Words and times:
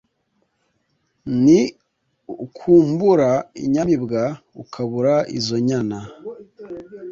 Ni 1.43 1.59
ukumbura 2.45 3.29
inyamibwa 3.65 4.21
Ukabura 4.63 5.15
izo 5.37 5.57
nyana 5.67 5.99